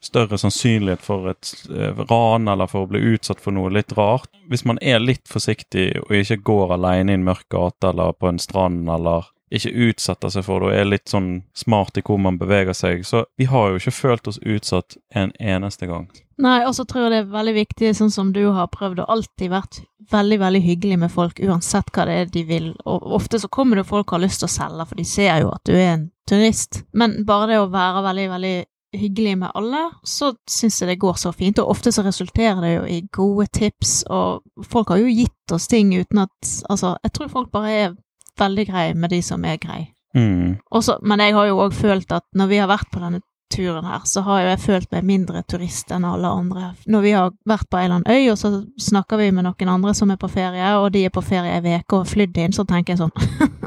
større 0.03 0.37
sannsynlighet 0.37 1.01
for 1.01 1.31
et 1.31 1.49
eh, 1.73 2.03
ran 2.11 2.45
eller 2.47 2.69
for 2.69 2.85
å 2.85 2.91
bli 2.91 3.01
utsatt 3.15 3.41
for 3.41 3.55
noe 3.55 3.71
litt 3.73 3.95
rart. 3.97 4.29
Hvis 4.51 4.61
man 4.69 4.77
er 4.81 5.01
litt 5.01 5.25
forsiktig 5.29 5.87
og 6.03 6.13
ikke 6.19 6.37
går 6.51 6.75
alene 6.77 7.15
i 7.15 7.17
en 7.17 7.25
mørk 7.25 7.47
gate 7.49 7.89
eller 7.89 8.13
på 8.13 8.29
en 8.29 8.37
strand 8.41 8.85
eller 8.93 9.31
ikke 9.49 9.73
utsetter 9.89 10.29
seg 10.29 10.45
for 10.45 10.61
det 10.61 10.69
og 10.69 10.77
er 10.77 10.89
litt 10.91 11.09
sånn 11.09 11.31
smart 11.57 11.97
i 11.97 12.03
hvor 12.05 12.21
man 12.21 12.37
beveger 12.37 12.77
seg, 12.77 13.01
så 13.09 13.23
vi 13.41 13.49
har 13.49 13.71
jo 13.71 13.81
ikke 13.81 13.95
følt 13.97 14.29
oss 14.29 14.37
utsatt 14.45 14.99
en 15.09 15.33
eneste 15.41 15.89
gang. 15.89 16.05
Nei, 16.39 16.61
og 16.67 16.75
så 16.77 16.85
tror 16.87 17.07
jeg 17.07 17.15
det 17.15 17.23
er 17.23 17.33
veldig 17.33 17.55
viktig, 17.57 17.95
sånn 17.97 18.13
som 18.13 18.29
du 18.35 18.43
har 18.55 18.69
prøvd, 18.71 19.01
og 19.01 19.15
alltid 19.17 19.49
vært 19.51 19.81
veldig, 20.13 20.37
veldig 20.45 20.61
hyggelig 20.63 20.99
med 21.01 21.11
folk, 21.11 21.41
uansett 21.41 21.89
hva 21.95 22.05
det 22.07 22.15
er 22.21 22.29
de 22.31 22.45
vil. 22.47 22.69
Og 22.85 23.09
ofte 23.17 23.41
så 23.41 23.49
kommer 23.51 23.81
det 23.81 23.89
folk 23.89 24.13
har 24.13 24.21
lyst 24.23 24.43
til 24.43 24.47
å 24.47 24.53
selge, 24.53 24.87
for 24.87 25.01
de 25.01 25.09
ser 25.09 25.41
jo 25.43 25.51
at 25.51 25.65
du 25.67 25.73
er 25.75 25.91
en 25.97 26.07
turist. 26.29 26.83
Men 26.93 27.23
bare 27.27 27.53
det 27.53 27.61
å 27.61 27.71
være 27.73 28.03
veldig, 28.05 28.27
veldig 28.33 28.57
hyggelig 28.99 29.35
med 29.37 29.51
alle, 29.53 29.83
så 30.03 30.31
syns 30.49 30.81
jeg 30.81 30.89
det 30.89 30.99
går 31.01 31.17
så 31.21 31.31
fint. 31.35 31.59
Og 31.61 31.69
ofte 31.75 31.93
så 31.93 32.03
resulterer 32.05 32.61
det 32.63 32.73
jo 32.73 32.83
i 32.89 32.99
gode 33.13 33.47
tips, 33.53 34.03
og 34.09 34.65
folk 34.65 34.93
har 34.93 35.01
jo 35.03 35.13
gitt 35.13 35.55
oss 35.55 35.69
ting 35.69 35.93
uten 35.93 36.25
at 36.25 36.53
Altså, 36.69 36.95
jeg 37.03 37.13
tror 37.13 37.33
folk 37.33 37.51
bare 37.51 37.71
er 37.71 37.97
veldig 38.39 38.65
greie 38.67 38.93
med 38.93 39.09
de 39.13 39.21
som 39.21 39.45
er 39.45 39.59
greie. 39.61 39.93
Mm. 40.15 40.57
Også, 40.71 40.97
men 41.05 41.21
jeg 41.21 41.35
har 41.35 41.49
jo 41.49 41.59
òg 41.61 41.73
følt 41.73 42.11
at 42.11 42.25
når 42.33 42.47
vi 42.49 42.57
har 42.57 42.69
vært 42.71 42.89
på 42.91 43.01
denne 43.01 43.21
turen 43.49 43.85
her, 43.85 44.01
så 44.05 44.21
har 44.21 44.41
jo 44.41 44.49
jeg 44.51 44.61
følt 44.61 44.91
meg 44.93 45.05
mindre 45.05 45.41
turist 45.49 45.91
enn 45.91 46.05
alle 46.05 46.29
andre. 46.29 46.73
Når 46.85 47.01
vi 47.01 47.13
har 47.17 47.31
vært 47.49 47.69
på 47.69 47.79
ei 47.79 47.85
eller 47.85 47.99
annen 47.99 48.11
øy, 48.13 48.31
og 48.31 48.37
så 48.37 48.51
snakker 48.89 49.21
vi 49.21 49.31
med 49.33 49.47
noen 49.47 49.73
andre 49.73 49.93
som 49.97 50.11
er 50.13 50.19
på 50.21 50.29
ferie, 50.31 50.73
og 50.77 50.91
de 50.93 51.05
er 51.05 51.13
på 51.13 51.25
ferie 51.25 51.57
ei 51.57 51.79
uke 51.79 51.97
og 51.97 52.03
har 52.03 52.11
flydd 52.13 52.37
inn, 52.45 52.55
så 52.55 52.65
tenker 52.69 52.95
jeg 52.95 53.01
sånn 53.01 53.49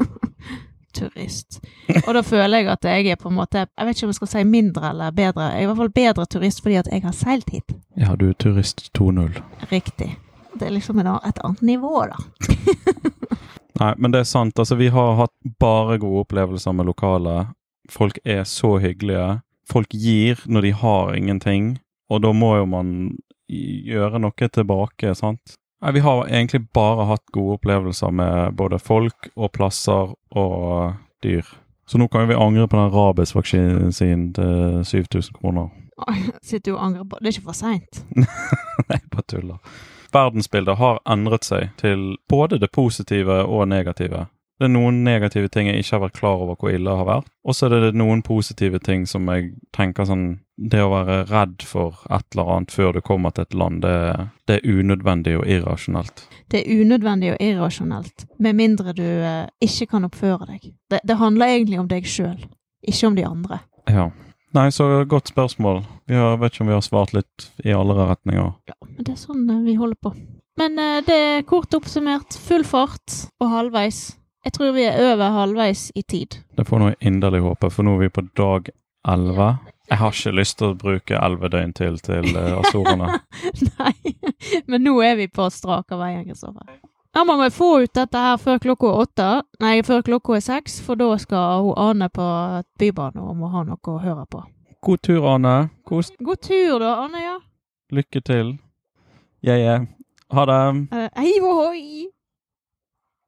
Turist. 1.03 1.59
Og 2.07 2.13
da 2.15 2.23
føler 2.23 2.63
jeg 2.63 2.69
at 2.71 2.87
jeg 2.87 3.11
er 3.11 3.19
på 3.19 3.29
en 3.29 3.35
måte 3.37 3.65
Jeg 3.65 3.87
vet 3.87 3.97
ikke 3.97 4.07
om 4.07 4.13
jeg 4.13 4.19
skal 4.21 4.31
si 4.31 4.43
mindre 4.47 4.89
eller 4.89 5.11
bedre. 5.15 5.49
Jeg 5.51 5.59
er 5.59 5.65
i 5.65 5.69
hvert 5.71 5.81
fall 5.81 5.95
bedre 5.97 6.25
turist 6.25 6.63
fordi 6.63 6.77
at 6.79 6.89
jeg 6.91 7.03
har 7.03 7.15
seilt 7.17 7.49
hit. 7.51 7.75
Ja, 7.99 8.15
du 8.19 8.29
er 8.29 8.37
turist 8.39 8.89
2.0. 8.97 9.41
Riktig. 9.71 10.13
Det 10.53 10.67
er 10.67 10.75
liksom 10.75 10.99
et 11.01 11.09
annet 11.09 11.61
nivå, 11.61 12.05
da. 12.07 12.19
Nei, 13.81 13.93
men 13.97 14.13
det 14.13 14.21
er 14.21 14.29
sant. 14.29 14.59
Altså, 14.59 14.77
vi 14.77 14.91
har 14.93 15.15
hatt 15.17 15.33
bare 15.59 15.97
gode 16.01 16.27
opplevelser 16.27 16.75
med 16.77 16.87
lokale. 16.91 17.47
Folk 17.89 18.19
er 18.23 18.43
så 18.47 18.77
hyggelige. 18.83 19.41
Folk 19.69 19.95
gir 19.97 20.43
når 20.45 20.67
de 20.67 20.73
har 20.77 21.15
ingenting, 21.17 21.77
og 22.11 22.21
da 22.23 22.33
må 22.35 22.55
jo 22.59 22.67
man 22.69 22.89
gjøre 23.49 24.21
noe 24.21 24.49
tilbake, 24.53 25.15
sant? 25.17 25.57
Nei, 25.83 25.91
vi 25.91 25.99
har 25.99 26.27
egentlig 26.27 26.61
bare 26.71 27.05
hatt 27.09 27.25
gode 27.35 27.57
opplevelser 27.57 28.11
med 28.15 28.53
både 28.55 28.77
folk 28.79 29.27
og 29.35 29.51
plasser 29.51 30.13
og 30.31 30.93
dyr. 31.23 31.43
Så 31.85 31.99
nå 31.99 32.07
kan 32.07 32.29
vi 32.29 32.37
angre 32.39 32.69
på 32.71 32.77
den 32.79 32.93
rabiesvaksinen 32.93 33.91
sin 33.91 34.29
til 34.33 34.85
7000 34.85 35.35
kroner. 35.41 35.67
Sitter 36.41 36.71
du 36.71 36.77
og 36.77 36.85
angrer 36.85 37.03
på 37.03 37.19
Det 37.19 37.27
er 37.27 37.35
ikke 37.35 37.49
for 37.49 37.59
seint. 37.59 37.99
Nei, 38.89 39.01
bare 39.11 39.27
tuller. 39.27 39.75
Verdensbildet 40.13 40.79
har 40.79 41.01
endret 41.09 41.49
seg 41.49 41.75
til 41.81 42.15
både 42.31 42.61
det 42.63 42.71
positive 42.71 43.41
og 43.43 43.67
negative. 43.67 44.27
Det 44.59 44.67
er 44.67 44.73
noen 44.75 45.01
negative 45.03 45.49
ting 45.51 45.67
jeg 45.67 45.81
ikke 45.81 45.95
har 45.95 46.01
vært 46.05 46.17
klar 46.19 46.41
over 46.43 46.57
hvor 46.59 46.71
ille 46.71 46.95
har 46.95 47.07
vært. 47.07 47.29
Og 47.43 47.55
så 47.57 47.67
er 47.67 47.87
det 47.87 47.97
noen 47.97 48.21
positive 48.25 48.79
ting 48.85 49.07
som 49.09 49.27
jeg 49.31 49.53
tenker 49.75 50.07
sånn 50.07 50.27
Det 50.53 50.83
å 50.83 50.91
være 50.91 51.15
redd 51.31 51.63
for 51.65 52.03
et 52.13 52.35
eller 52.35 52.51
annet 52.53 52.71
før 52.71 52.91
du 52.93 52.99
kommer 53.01 53.33
til 53.33 53.47
et 53.47 53.55
land, 53.57 53.81
det, 53.81 54.27
det 54.45 54.59
er 54.59 54.67
unødvendig 54.69 55.33
og 55.39 55.47
irrasjonelt. 55.49 56.27
Det 56.53 56.61
er 56.61 56.83
unødvendig 56.83 57.31
og 57.33 57.41
irrasjonelt, 57.41 58.27
med 58.37 58.59
mindre 58.59 58.93
du 58.93 59.01
eh, 59.03 59.49
ikke 59.65 59.89
kan 59.95 60.05
oppføre 60.05 60.51
deg. 60.51 60.69
Det, 60.93 61.01
det 61.09 61.17
handler 61.17 61.55
egentlig 61.55 61.81
om 61.81 61.89
deg 61.89 62.05
sjøl, 62.05 62.37
ikke 62.85 63.09
om 63.09 63.17
de 63.17 63.25
andre. 63.25 63.59
Ja. 63.89 64.11
Nei, 64.53 64.69
så 64.69 64.85
godt 65.09 65.33
spørsmål. 65.33 65.81
Vi 66.05 66.21
har, 66.21 66.37
vet 66.37 66.53
ikke 66.53 66.67
om 66.67 66.69
vi 66.69 66.77
har 66.77 66.85
svart 66.85 67.17
litt 67.17 67.49
i 67.65 67.73
alle 67.73 67.97
retninger. 67.97 68.53
Ja, 68.69 68.77
men 68.85 69.01
det 69.01 69.15
er 69.15 69.21
sånn 69.25 69.47
eh, 69.49 69.63
vi 69.65 69.79
holder 69.81 69.97
på. 70.05 70.13
Men 70.61 70.77
eh, 70.77 70.99
det 71.07 71.15
er 71.17 71.47
kort 71.49 71.73
oppsummert 71.73 72.37
full 72.45 72.61
fart 72.67 73.23
og 73.41 73.49
halvveis. 73.49 74.11
Jeg 74.43 74.53
tror 74.53 74.71
vi 74.75 74.83
er 74.83 74.97
over 75.13 75.29
halvveis 75.31 75.91
i 75.95 76.01
tid. 76.01 76.39
Det 76.57 76.65
får 76.67 76.81
nå 76.81 76.89
inderlig 76.99 77.39
håpe, 77.45 77.69
for 77.71 77.87
nå 77.87 77.93
er 77.95 78.05
vi 78.05 78.09
på 78.11 78.25
dag 78.35 78.67
11. 79.07 79.45
Jeg 79.89 79.99
har 79.99 80.15
ikke 80.15 80.33
lyst 80.35 80.57
til 80.59 80.71
å 80.71 80.79
bruke 80.79 81.19
elleve 81.19 81.49
døgn 81.53 81.71
til 81.75 81.99
til 82.03 82.27
asorene. 82.35 82.59
Azorene. 82.59 83.19
Nei, 83.79 84.15
men 84.67 84.83
nå 84.83 84.97
er 85.03 85.15
vi 85.19 85.29
på 85.31 85.47
strak 85.51 85.91
av 85.95 86.03
veien, 86.03 86.25
Kristoffer. 86.27 86.67
Da 87.13 87.23
må 87.23 87.35
vi 87.39 87.49
få 87.53 87.69
ut 87.83 87.93
dette 87.93 88.17
her 88.19 88.39
før 88.41 88.59
klokka 88.59 88.89
er 88.89 89.01
åtte. 89.05 89.27
Nei, 89.61 89.73
før 89.85 90.01
klokka 90.07 90.35
er 90.35 90.43
seks, 90.43 90.79
for 90.83 90.99
da 90.99 91.11
skal 91.21 91.63
hun 91.67 91.77
Ane 91.77 92.09
på 92.09 92.25
Bybanen 92.81 93.21
og 93.23 93.37
må 93.37 93.51
ha 93.53 93.63
noe 93.67 93.79
å 93.93 93.99
høre 94.01 94.25
på. 94.27 94.41
God 94.83 95.03
tur, 95.05 95.27
Ane. 95.35 95.69
God 95.87 96.09
God 96.19 96.41
tur, 96.43 96.79
da, 96.81 96.95
Ane, 97.05 97.21
ja. 97.23 97.37
lykke 97.93 98.23
til. 98.25 98.57
Jeg 99.43 99.61
er 99.61 99.87
Ha 100.33 100.45
det. 100.49 100.61
Uh, 100.89 101.09
Hei 101.21 101.33
ohoi! 101.39 102.07